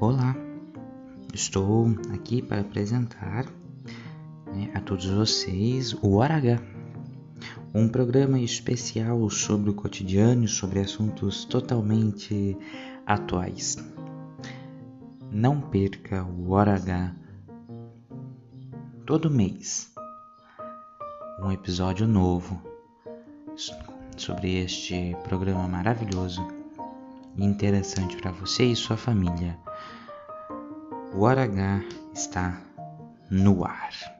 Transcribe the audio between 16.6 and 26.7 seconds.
H todo mês, um episódio novo sobre este programa maravilhoso